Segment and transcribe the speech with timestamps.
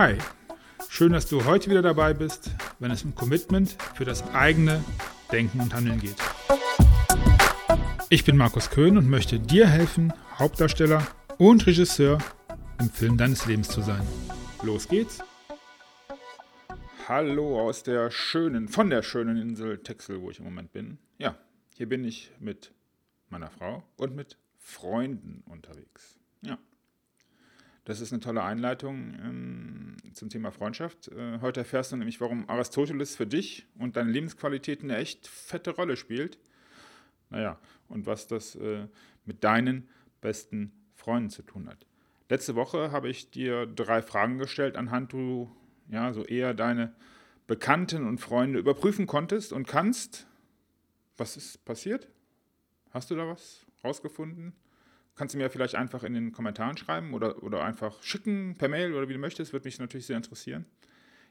[0.00, 0.16] Hi,
[0.88, 4.84] schön, dass du heute wieder dabei bist, wenn es um Commitment für das eigene
[5.32, 6.14] Denken und Handeln geht.
[8.08, 11.04] Ich bin Markus Köhn und möchte dir helfen, Hauptdarsteller
[11.38, 12.18] und Regisseur
[12.78, 14.06] im Film deines Lebens zu sein.
[14.62, 15.18] Los geht's!
[17.08, 20.98] Hallo aus der schönen, von der schönen Insel Texel, wo ich im Moment bin.
[21.18, 21.36] Ja,
[21.74, 22.72] hier bin ich mit
[23.30, 26.20] meiner Frau und mit Freunden unterwegs.
[26.42, 26.56] Ja.
[27.88, 31.08] Das ist eine tolle Einleitung ähm, zum Thema Freundschaft.
[31.08, 35.70] Äh, heute erfährst du nämlich, warum Aristoteles für dich und deine Lebensqualitäten eine echt fette
[35.70, 36.38] Rolle spielt.
[37.30, 38.88] Naja, und was das äh,
[39.24, 39.88] mit deinen
[40.20, 41.86] besten Freunden zu tun hat.
[42.28, 45.50] Letzte Woche habe ich dir drei Fragen gestellt, anhand du
[45.88, 46.94] ja so eher deine
[47.46, 50.26] Bekannten und Freunde überprüfen konntest und kannst.
[51.16, 52.06] Was ist passiert?
[52.90, 54.52] Hast du da was rausgefunden?
[55.18, 58.94] Kannst du mir vielleicht einfach in den Kommentaren schreiben oder, oder einfach schicken per Mail
[58.94, 60.64] oder wie du möchtest, würde mich natürlich sehr interessieren.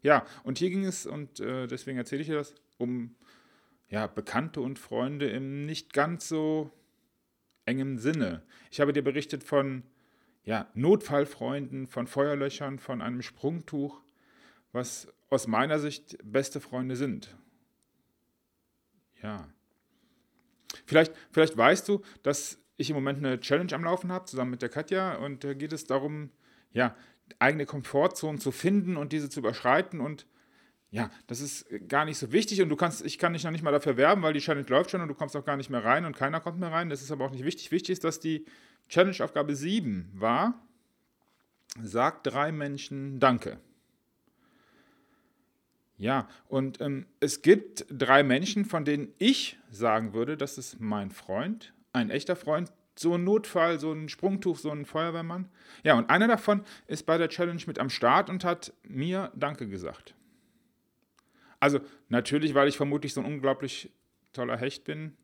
[0.02, 3.16] Ja, und hier ging es, und äh, deswegen erzähle ich dir das, um
[3.88, 6.70] ja, Bekannte und Freunde im nicht ganz so
[7.64, 8.44] engem Sinne.
[8.72, 9.84] Ich habe dir berichtet von
[10.44, 14.02] ja, Notfallfreunden, von Feuerlöchern, von einem Sprungtuch,
[14.74, 17.38] was aus meiner Sicht beste Freunde sind.
[19.24, 19.48] Ja.
[20.86, 24.62] Vielleicht, vielleicht weißt du, dass ich im Moment eine Challenge am Laufen habe, zusammen mit
[24.62, 25.16] der Katja.
[25.16, 26.30] Und da geht es darum,
[26.72, 26.96] ja,
[27.40, 30.00] eigene Komfortzonen zu finden und diese zu überschreiten.
[30.00, 30.26] Und
[30.92, 32.62] ja, das ist gar nicht so wichtig.
[32.62, 34.92] Und du kannst, ich kann dich noch nicht mal dafür werben, weil die Challenge läuft
[34.92, 36.90] schon und du kommst auch gar nicht mehr rein und keiner kommt mehr rein.
[36.90, 37.72] Das ist aber auch nicht wichtig.
[37.72, 38.46] Wichtig ist, dass die
[38.90, 40.62] Challenge-Aufgabe 7 war,
[41.82, 43.60] sag drei Menschen Danke.
[45.98, 51.10] Ja, und ähm, es gibt drei Menschen, von denen ich sagen würde, das ist mein
[51.10, 55.50] Freund, ein echter Freund, so ein Notfall, so ein Sprungtuch, so ein Feuerwehrmann.
[55.84, 59.68] Ja, und einer davon ist bei der Challenge mit am Start und hat mir Danke
[59.68, 60.16] gesagt.
[61.60, 63.92] Also natürlich, weil ich vermutlich so ein unglaublich
[64.34, 65.16] toller Hecht bin,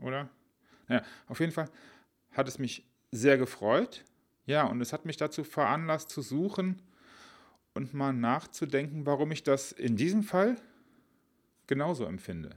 [0.00, 0.28] oder?
[0.88, 1.68] Ja, auf jeden Fall
[2.32, 4.04] hat es mich sehr gefreut.
[4.46, 6.80] Ja, und es hat mich dazu veranlasst zu suchen
[7.74, 10.56] und mal nachzudenken, warum ich das in diesem Fall
[11.66, 12.50] genauso empfinde.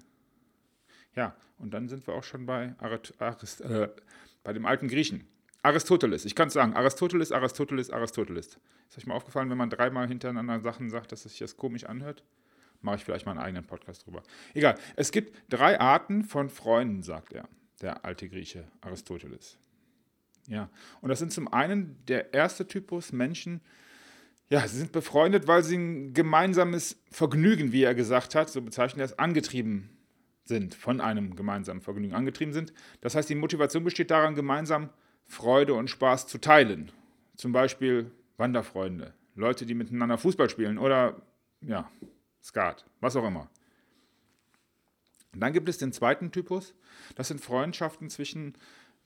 [1.15, 3.89] Ja, und dann sind wir auch schon bei, Arist äh,
[4.43, 5.27] bei dem alten Griechen.
[5.63, 8.59] Aristoteles, ich kann es sagen, Aristoteles, Aristoteles, Aristoteles.
[8.89, 11.85] Ist euch mal aufgefallen, wenn man dreimal hintereinander Sachen sagt, dass es sich das komisch
[11.85, 12.23] anhört?
[12.81, 14.23] Mache ich vielleicht mal einen eigenen Podcast drüber.
[14.55, 17.47] Egal, es gibt drei Arten von Freunden, sagt er,
[17.81, 19.59] der alte Grieche Aristoteles.
[20.47, 20.69] Ja,
[21.01, 23.61] und das sind zum einen der erste Typus Menschen,
[24.49, 28.99] ja, sie sind befreundet, weil sie ein gemeinsames Vergnügen, wie er gesagt hat, so bezeichnet
[28.99, 29.89] er es, angetrieben
[30.51, 32.73] sind, von einem gemeinsamen Vergnügen angetrieben sind.
[32.99, 34.89] Das heißt, die Motivation besteht daran, gemeinsam
[35.25, 36.91] Freude und Spaß zu teilen.
[37.37, 41.21] Zum Beispiel Wanderfreunde, Leute, die miteinander Fußball spielen oder
[41.61, 41.89] ja,
[42.43, 43.49] Skat, was auch immer.
[45.33, 46.73] Und dann gibt es den zweiten Typus,
[47.15, 48.55] das sind Freundschaften zwischen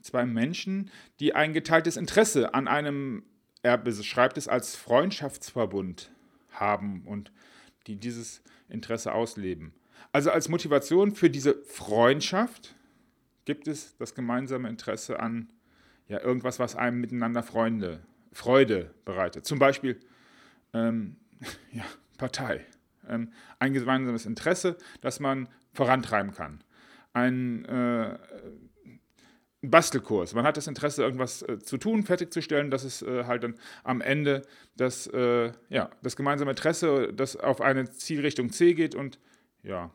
[0.01, 0.89] zwei Menschen,
[1.19, 3.23] die ein geteiltes Interesse an einem,
[3.61, 6.09] er beschreibt es als Freundschaftsverbund
[6.49, 7.31] haben und
[7.85, 9.73] die dieses Interesse ausleben.
[10.11, 12.75] Also als Motivation für diese Freundschaft
[13.45, 15.49] gibt es das gemeinsame Interesse an
[16.07, 18.01] ja, irgendwas, was einem miteinander Freunde,
[18.31, 19.45] Freude bereitet.
[19.45, 19.99] Zum Beispiel
[20.73, 21.15] ähm,
[21.71, 21.83] ja,
[22.17, 22.65] Partei.
[23.07, 26.63] Ähm, ein gemeinsames Interesse, das man vorantreiben kann.
[27.13, 28.17] Ein äh,
[29.61, 30.33] Bastelkurs.
[30.33, 34.01] Man hat das Interesse, irgendwas äh, zu tun, fertigzustellen, dass es äh, halt dann am
[34.01, 34.43] Ende
[34.75, 39.19] das, äh, ja, das gemeinsame Interesse, das auf eine Zielrichtung C geht und
[39.65, 39.91] ja,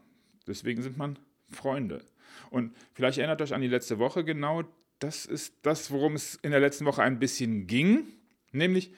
[0.51, 1.17] Deswegen sind man
[1.49, 2.03] Freunde.
[2.51, 4.65] Und vielleicht erinnert euch an die letzte Woche genau,
[4.99, 8.07] das ist das, worum es in der letzten Woche ein bisschen ging.
[8.53, 8.93] Nämlich,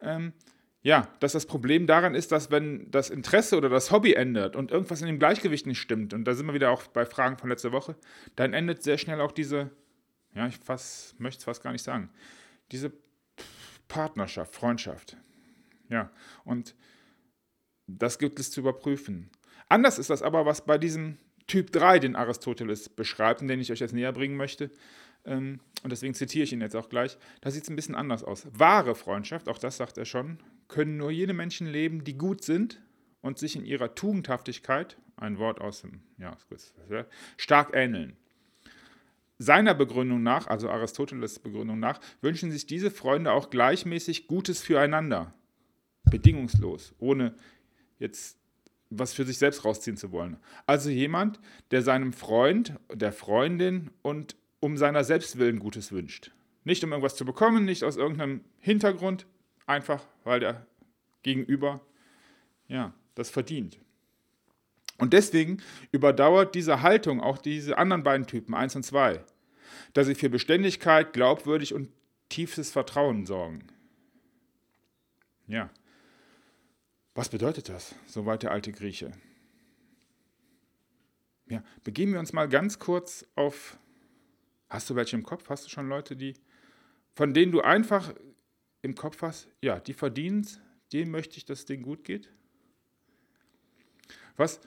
[0.00, 0.32] ähm,
[0.82, 4.70] ja, dass das Problem daran ist, dass wenn das Interesse oder das Hobby ändert und
[4.70, 7.48] irgendwas in dem Gleichgewicht nicht stimmt, und da sind wir wieder auch bei Fragen von
[7.48, 7.94] letzter Woche,
[8.34, 9.70] dann endet sehr schnell auch diese,
[10.34, 12.10] ja, ich fast, möchte es fast gar nicht sagen,
[12.72, 12.92] diese
[13.88, 15.16] Partnerschaft, Freundschaft.
[15.88, 16.10] Ja,
[16.44, 16.74] und
[17.86, 19.30] das gibt es zu überprüfen.
[19.68, 23.70] Anders ist das aber, was bei diesem Typ 3, den Aristoteles beschreibt und den ich
[23.70, 24.70] euch jetzt näher bringen möchte.
[25.26, 27.18] Ähm, und deswegen zitiere ich ihn jetzt auch gleich.
[27.40, 28.46] Da sieht es ein bisschen anders aus.
[28.52, 30.38] Wahre Freundschaft, auch das sagt er schon,
[30.68, 32.80] können nur jene Menschen leben, die gut sind
[33.20, 36.36] und sich in ihrer Tugendhaftigkeit, ein Wort aus dem, ja,
[37.36, 38.16] stark ähneln.
[39.38, 45.34] Seiner Begründung nach, also Aristoteles Begründung nach, wünschen sich diese Freunde auch gleichmäßig Gutes füreinander.
[46.04, 47.34] Bedingungslos, ohne
[47.98, 48.38] jetzt
[48.98, 50.36] was für sich selbst rausziehen zu wollen.
[50.66, 56.30] Also jemand, der seinem Freund, der Freundin und um seiner Selbstwillen Gutes wünscht.
[56.64, 59.26] Nicht um irgendwas zu bekommen, nicht aus irgendeinem Hintergrund,
[59.66, 60.66] einfach weil der
[61.22, 61.80] gegenüber
[62.68, 63.78] ja, das verdient.
[64.98, 65.62] Und deswegen
[65.92, 69.20] überdauert diese Haltung auch diese anderen beiden Typen, 1 und 2,
[69.92, 71.90] dass sie für Beständigkeit, glaubwürdig und
[72.28, 73.66] tiefes Vertrauen sorgen.
[75.46, 75.70] Ja.
[77.14, 77.94] Was bedeutet das?
[78.06, 79.12] Soweit der alte Grieche.
[81.46, 83.78] Ja, begeben wir uns mal ganz kurz auf.
[84.68, 85.48] Hast du welche im Kopf?
[85.48, 86.34] Hast du schon Leute, die,
[87.14, 88.12] von denen du einfach
[88.82, 90.60] im Kopf hast, ja, die verdienen es,
[90.92, 92.30] denen möchte ich, dass es denen gut geht?
[94.36, 94.60] Was,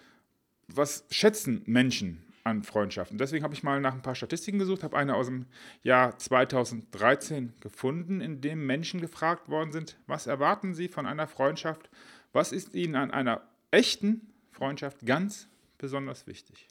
[0.68, 3.18] was schätzen Menschen an Freundschaften?
[3.18, 5.48] Deswegen habe ich mal nach ein paar Statistiken gesucht, habe eine aus dem
[5.84, 11.90] Jahr 2013 gefunden, in dem Menschen gefragt worden sind, was erwarten sie von einer Freundschaft?
[12.34, 13.42] Was ist ihnen an einer
[13.72, 15.48] echten Freundschaft ganz
[15.78, 16.68] besonders wichtig?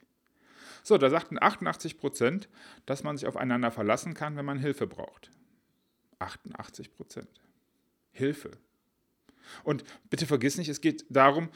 [0.82, 2.49] So, da sagten 88 Prozent,
[2.87, 5.31] dass man sich aufeinander verlassen kann, wenn man Hilfe braucht.
[6.19, 7.29] 88 Prozent.
[8.12, 8.53] Hilfe.
[9.64, 11.50] Und bitte vergiss nicht, es geht darum,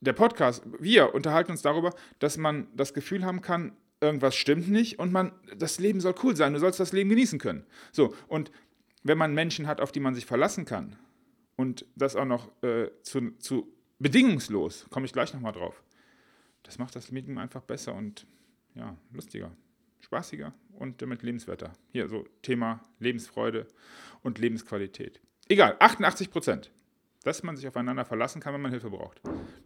[0.00, 4.98] der Podcast, wir unterhalten uns darüber, dass man das Gefühl haben kann, irgendwas stimmt nicht
[4.98, 7.66] und man, das Leben soll cool sein, du sollst das Leben genießen können.
[7.92, 8.50] So, und
[9.02, 10.96] wenn man Menschen hat, auf die man sich verlassen kann
[11.60, 15.82] und das auch noch äh, zu, zu bedingungslos, komme ich gleich nochmal drauf,
[16.62, 18.26] das macht das Leben einfach besser und
[18.74, 19.50] ja, lustiger,
[20.00, 21.72] spaßiger und damit lebenswerter.
[21.92, 23.66] Hier so Thema Lebensfreude
[24.22, 25.20] und Lebensqualität.
[25.48, 26.70] Egal, 88 Prozent
[27.22, 29.20] dass man sich aufeinander verlassen kann, wenn man Hilfe braucht.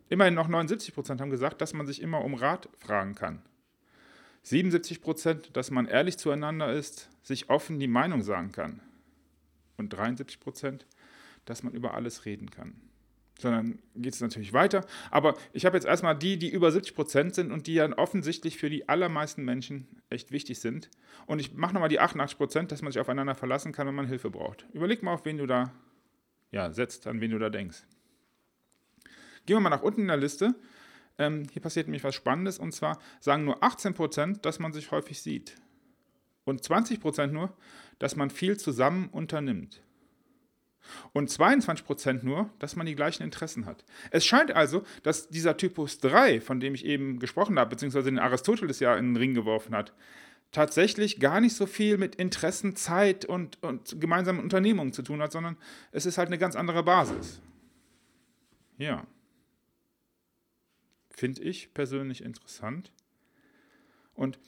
[0.08, 3.42] Immerhin noch 79 Prozent haben gesagt, dass man sich immer um Rat fragen kann.
[4.42, 8.80] 77 Prozent, dass man ehrlich zueinander ist, sich offen die Meinung sagen kann.
[9.76, 10.86] Und 73 Prozent,
[11.44, 12.74] dass man über alles reden kann.
[13.38, 14.86] Sondern geht es natürlich weiter.
[15.10, 18.58] Aber ich habe jetzt erstmal die, die über 70 Prozent sind und die ja offensichtlich
[18.58, 20.88] für die allermeisten Menschen echt wichtig sind.
[21.26, 24.06] Und ich mache nochmal die 88 Prozent, dass man sich aufeinander verlassen kann, wenn man
[24.06, 24.66] Hilfe braucht.
[24.72, 25.72] Überleg mal, auf wen du da
[26.52, 27.82] ja, setzt, an wen du da denkst.
[29.46, 30.54] Gehen wir mal nach unten in der Liste.
[31.18, 35.20] Ähm, hier passiert nämlich was Spannendes und zwar sagen nur 18%, dass man sich häufig
[35.20, 35.56] sieht.
[36.44, 37.56] Und 20% nur,
[37.98, 39.82] dass man viel zusammen unternimmt.
[41.12, 43.84] Und 22% nur, dass man die gleichen Interessen hat.
[44.10, 48.18] Es scheint also, dass dieser Typus 3, von dem ich eben gesprochen habe, beziehungsweise den
[48.18, 49.92] Aristoteles ja in den Ring geworfen hat,
[50.52, 55.32] tatsächlich gar nicht so viel mit Interessen, Zeit und, und gemeinsamen Unternehmungen zu tun hat,
[55.32, 55.56] sondern
[55.90, 57.40] es ist halt eine ganz andere Basis.
[58.78, 59.06] Ja.
[61.10, 62.92] Finde ich persönlich interessant.
[64.14, 64.38] Und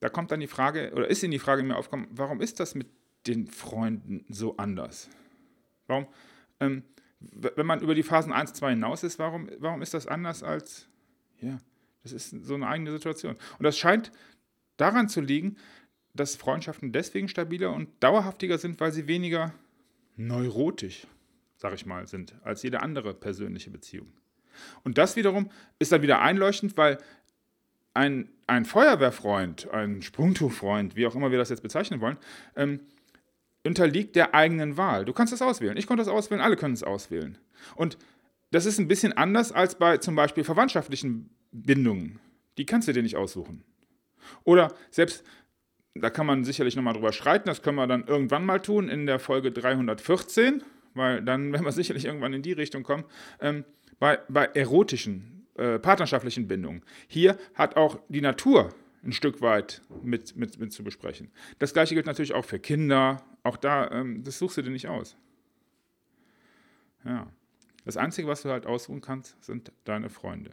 [0.00, 2.74] da kommt dann die Frage, oder ist in die Frage mir aufgekommen, warum ist das
[2.74, 2.88] mit
[3.26, 5.08] den Freunden so anders?
[5.86, 6.06] Warum,
[6.60, 6.82] ähm,
[7.20, 10.88] wenn man über die Phasen 1, 2 hinaus ist, warum, warum ist das anders als,
[11.40, 11.58] ja,
[12.02, 13.36] das ist so eine eigene Situation.
[13.58, 14.12] Und das scheint
[14.76, 15.56] daran zu liegen,
[16.14, 19.52] dass Freundschaften deswegen stabiler und dauerhaftiger sind, weil sie weniger
[20.16, 21.06] neurotisch,
[21.56, 24.12] sag ich mal, sind als jede andere persönliche Beziehung.
[24.84, 26.98] Und das wiederum ist dann wieder einleuchtend, weil
[27.92, 32.18] ein, ein Feuerwehrfreund, ein Sprungtuchfreund, wie auch immer wir das jetzt bezeichnen wollen,
[32.54, 32.80] ähm,
[33.66, 35.04] unterliegt der eigenen Wahl.
[35.04, 35.76] Du kannst es auswählen.
[35.76, 37.38] Ich konnte es auswählen, alle können es auswählen.
[37.74, 37.98] Und
[38.50, 42.20] das ist ein bisschen anders als bei zum Beispiel verwandtschaftlichen Bindungen.
[42.58, 43.64] Die kannst du dir nicht aussuchen.
[44.44, 45.24] Oder selbst,
[45.94, 49.06] da kann man sicherlich nochmal drüber streiten, das können wir dann irgendwann mal tun in
[49.06, 50.62] der Folge 314,
[50.94, 53.04] weil dann werden wir sicherlich irgendwann in die Richtung kommen,
[53.40, 53.64] ähm,
[53.98, 56.82] bei, bei erotischen, äh, partnerschaftlichen Bindungen.
[57.08, 61.30] Hier hat auch die Natur ein Stück weit mit, mit, mit zu besprechen.
[61.58, 63.22] Das gleiche gilt natürlich auch für Kinder.
[63.42, 65.16] Auch da, ähm, das suchst du dir nicht aus.
[67.04, 67.30] Ja.
[67.84, 70.50] Das Einzige, was du halt ausruhen kannst, sind deine Freunde.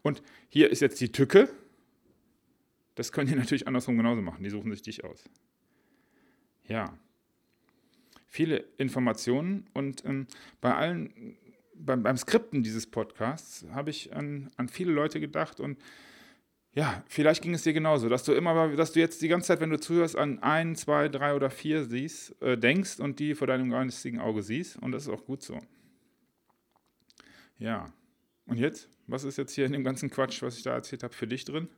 [0.00, 1.50] Und hier ist jetzt die Tücke.
[2.94, 4.42] Das können die natürlich andersrum genauso machen.
[4.42, 5.24] Die suchen sich dich aus.
[6.66, 6.98] Ja.
[8.26, 10.26] Viele Informationen und ähm,
[10.62, 11.36] bei allen,
[11.74, 15.78] beim, beim Skripten dieses Podcasts habe ich an, an viele Leute gedacht und
[16.74, 19.60] ja, vielleicht ging es dir genauso, dass du immer, dass du jetzt die ganze Zeit,
[19.60, 23.46] wenn du zuhörst, an ein, zwei, drei oder vier siehst, äh, denkst und die vor
[23.46, 24.76] deinem geistigen Auge siehst.
[24.78, 25.58] Und das ist auch gut so.
[27.58, 27.92] Ja.
[28.46, 28.88] Und jetzt?
[29.06, 31.44] Was ist jetzt hier in dem ganzen Quatsch, was ich da erzählt habe, für dich
[31.44, 31.68] drin?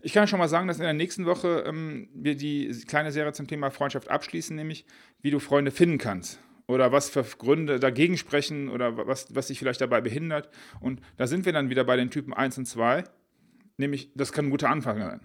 [0.00, 3.32] Ich kann schon mal sagen, dass in der nächsten Woche ähm, wir die kleine Serie
[3.32, 4.84] zum Thema Freundschaft abschließen, nämlich
[5.20, 9.60] wie du Freunde finden kannst oder was für Gründe dagegen sprechen oder was, was dich
[9.60, 10.50] vielleicht dabei behindert.
[10.80, 13.04] Und da sind wir dann wieder bei den Typen 1 und 2,
[13.82, 15.20] nämlich das kann ein guter Anfang sein.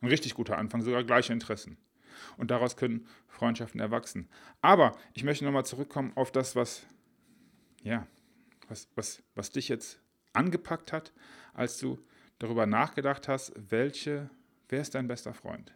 [0.00, 1.76] Ein richtig guter Anfang, sogar gleiche Interessen.
[2.36, 4.28] Und daraus können Freundschaften erwachsen.
[4.62, 6.86] Aber ich möchte nochmal zurückkommen auf das, was,
[7.82, 8.06] ja,
[8.68, 10.00] was, was, was dich jetzt
[10.32, 11.12] angepackt hat,
[11.52, 11.98] als du
[12.38, 14.30] darüber nachgedacht hast, welche,
[14.68, 15.72] wer ist dein bester Freund?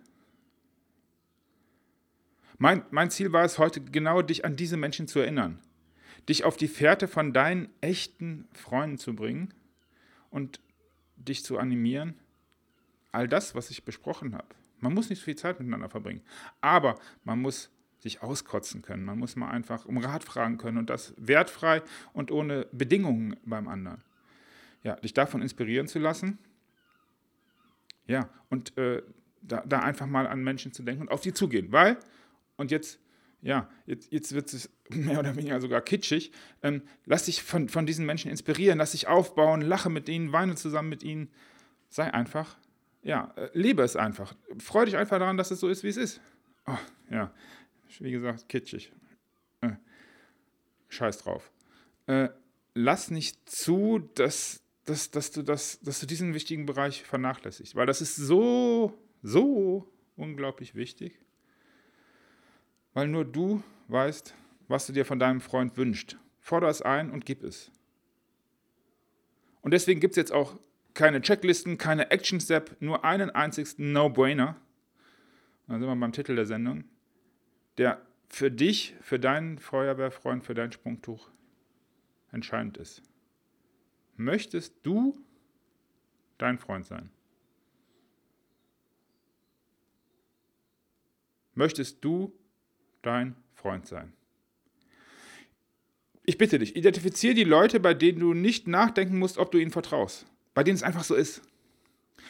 [2.59, 5.61] Mein, mein Ziel war es heute genau, dich an diese Menschen zu erinnern.
[6.29, 9.55] dich auf die Fährte von deinen echten Freunden zu bringen
[10.31, 10.61] und
[11.29, 12.15] dich zu animieren,
[13.13, 14.49] all das, was ich besprochen habe.
[14.81, 16.23] Man muss nicht viel Zeit miteinander verbringen,
[16.61, 19.05] aber man muss sich auskotzen können.
[19.05, 21.83] Man muss mal einfach um Rat fragen können und das wertfrei
[22.13, 24.03] und ohne Bedingungen beim anderen.
[24.85, 26.39] Ja, dich davon inspirieren zu lassen.
[28.07, 29.03] Ja, und äh,
[29.43, 31.73] da, da, einfach mal an Menschen zu denken und auf die zugehen.
[31.73, 31.99] Weil,
[32.57, 33.01] und jetzt,
[33.41, 37.87] ja, jetzt, jetzt wird es mehr oder weniger sogar kitschig, ähm, lass dich von, von
[37.87, 41.31] diesen Menschen inspirieren, lass dich aufbauen, lache mit ihnen, weine zusammen mit ihnen.
[41.91, 42.57] Sei einfach,
[43.03, 44.35] ja, äh, liebe es einfach.
[44.59, 46.21] Freu dich einfach daran, dass es so ist, wie es ist.
[46.67, 46.77] Oh,
[47.11, 47.33] ja,
[48.01, 48.93] wie gesagt, kitschig.
[49.61, 49.73] Äh,
[50.89, 51.51] scheiß drauf.
[52.07, 52.29] Äh,
[52.75, 57.87] lass nicht zu, dass, dass, dass, du das, dass du diesen wichtigen Bereich vernachlässigst, weil
[57.87, 61.19] das ist so, so unglaublich wichtig,
[62.95, 64.35] weil nur du weißt,
[64.69, 66.19] was du dir von deinem Freund wünschst.
[66.41, 67.71] Fordere es ein und gib es.
[69.63, 70.59] Und deswegen gibt es jetzt auch
[70.95, 74.57] keine Checklisten, keine Action-Step, nur einen einzigsten No-Brainer.
[75.67, 76.85] Da sind wir beim Titel der Sendung
[77.79, 81.31] der für dich, für deinen Feuerwehrfreund, für dein Sprungtuch
[82.31, 83.03] entscheidend ist.
[84.17, 85.19] Möchtest du
[86.37, 87.11] dein Freund sein?
[91.55, 92.38] Möchtest du
[93.09, 94.13] dein Freund sein?
[96.25, 99.71] Ich bitte dich, identifiziere die Leute, bei denen du nicht nachdenken musst, ob du ihnen
[99.71, 100.27] vertraust.
[100.55, 101.43] Bei denen es einfach so ist.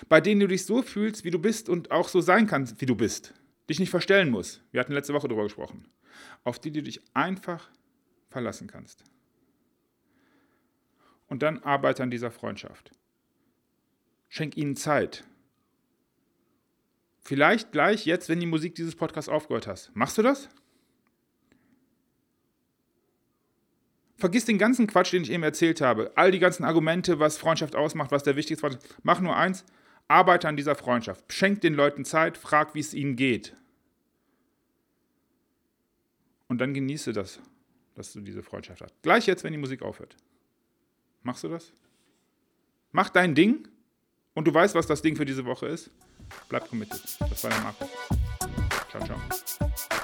[0.09, 2.87] Bei denen du dich so fühlst, wie du bist und auch so sein kannst, wie
[2.87, 3.35] du bist
[3.69, 4.63] dich nicht verstellen musst.
[4.73, 5.87] Wir hatten letzte Woche darüber gesprochen.
[6.45, 7.71] Auf die du dich einfach
[8.31, 9.05] verlassen kannst.
[11.29, 12.91] Und dann arbeite an dieser Freundschaft.
[14.29, 15.25] Schenk ihnen Zeit.
[17.23, 19.95] Vielleicht gleich jetzt, wenn die Musik dieses Podcasts aufgehört hast.
[19.95, 20.49] Machst du das?
[24.19, 26.13] Vergiss den ganzen Quatsch, den ich eben erzählt habe.
[26.17, 28.79] All die ganzen Argumente, was Freundschaft ausmacht, was der wichtigste ist.
[29.03, 29.65] Mach nur eins,
[30.09, 31.31] Arbeite an dieser Freundschaft.
[31.33, 33.55] Schenk den Leuten Zeit, frag, wie es ihnen geht.
[36.49, 37.41] Und dann genieße das,
[37.95, 38.95] dass du diese Freundschaft hast.
[39.03, 40.17] Gleich jetzt, wenn die Musik aufhört.
[41.23, 41.73] Machst du das?
[42.91, 43.69] Mach dein Ding
[44.33, 45.91] und du weißt, was das Ding für diese Woche ist.
[46.49, 47.03] Bleib committed.
[47.21, 47.89] Das war der Marco.
[48.91, 49.98] Ciao, ciao.